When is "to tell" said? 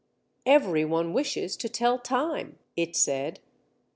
1.57-1.99